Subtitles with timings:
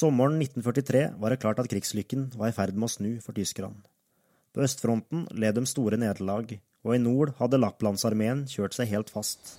[0.00, 3.82] Sommeren 1943 var det klart at krigslykken var i ferd med å snu for tyskerne.
[4.54, 6.54] På østfronten led de store nederlag,
[6.86, 9.58] og i nord hadde Lapplandsarmeen kjørt seg helt fast.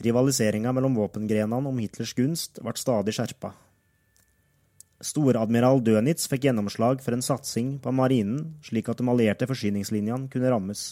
[0.00, 3.52] Rivaliseringa mellom våpengrenene om Hitlers gunst ble stadig skjerpa.
[5.04, 10.54] Storadmiral Dönitz fikk gjennomslag for en satsing på marinen, slik at de allierte forsyningslinjene kunne
[10.54, 10.86] rammes.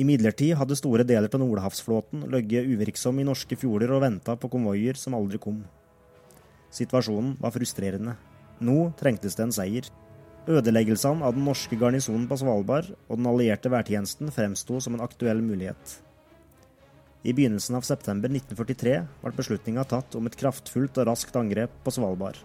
[0.00, 4.96] Imidlertid hadde store deler av Nordhavsflåten ligget uvirksom i norske fjorder og venta på konvoier
[4.96, 5.60] som aldri kom.
[6.72, 8.16] Situasjonen var frustrerende.
[8.64, 9.88] Nå trengtes det en seier.
[10.48, 15.42] Ødeleggelsene av den norske garnisonen på Svalbard og den allierte værtjenesten fremsto som en aktuell
[15.44, 16.00] mulighet.
[17.22, 21.94] I begynnelsen av september 1943 ble beslutninga tatt om et kraftfullt og raskt angrep på
[21.94, 22.40] Svalbard.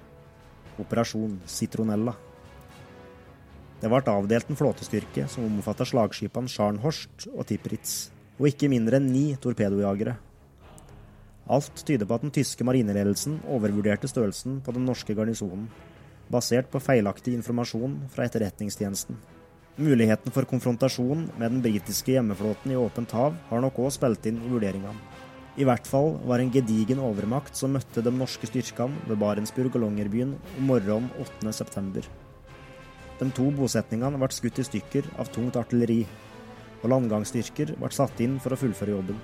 [0.77, 2.13] Operasjon Citronella.
[3.81, 9.09] Det ble avdelt en flåtestyrke som omfattet slagskipene Scharnhorst og Tipritz, og ikke mindre enn
[9.09, 10.17] ni torpedojagere.
[11.47, 15.69] Alt tyder på at den tyske marineledelsen overvurderte størrelsen på den norske garnisonen,
[16.31, 19.15] basert på feilaktig informasjon fra etterretningstjenesten.
[19.77, 24.41] Muligheten for konfrontasjon med den britiske hjemmeflåten i åpent hav har nok òg spilt inn
[24.43, 24.97] i vurderingene.
[25.57, 29.85] I hvert fall var en gedigen overmakt som møtte de norske styrkene ved Barentsburg og
[29.85, 32.03] Longyearbyen om morgenen 8.9.
[33.17, 36.03] De to bosetningene ble skutt i stykker av tungt artilleri,
[36.83, 39.17] og landgangsstyrker ble satt inn for å fullføre jobben.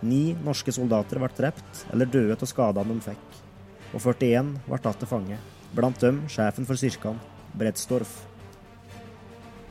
[0.00, 3.38] Ni norske soldater ble drept eller døde av skadene de fikk,
[3.92, 5.36] og 41 ble tatt til fange,
[5.76, 7.20] blant dem sjefen for styrkene,
[7.60, 8.14] Bredstorff.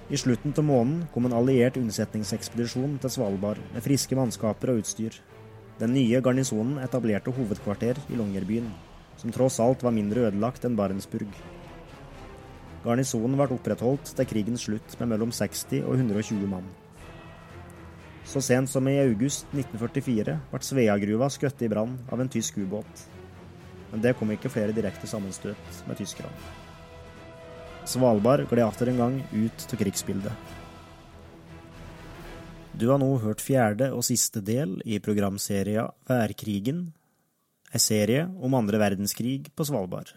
[0.10, 5.18] I slutten av måneden kom en alliert unnsetningsekspedisjon til Svalbard med friske mannskaper og utstyr.
[5.80, 8.68] Den nye garnisonen etablerte hovedkvarter i Longyearbyen,
[9.22, 11.30] som tross alt var mindre ødelagt enn Barentsburg.
[12.84, 16.70] Garnisonen ble opprettholdt til krigens slutt med mellom 60 og 120 mann.
[18.30, 23.06] Så sent som i august 1944 ble Sveagruva skutt i brann av en tysk ubåt.
[23.90, 26.30] Men det kom ikke flere direkte sammenstøt med tyskerne.
[27.90, 30.56] Svalbard gled atter en gang ut av krigsbildet.
[32.78, 36.92] Du har nå hørt fjerde og siste del i programserien Værkrigen,
[37.74, 40.14] en serie om andre verdenskrig på Svalbard.